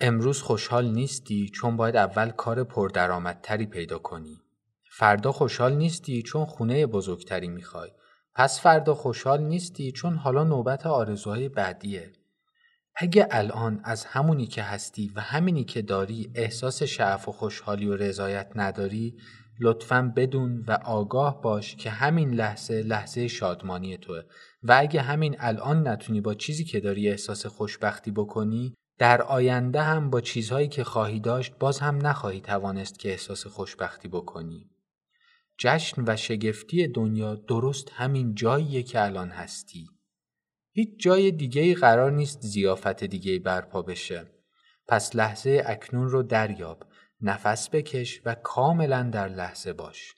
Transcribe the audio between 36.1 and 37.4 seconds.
شگفتی دنیا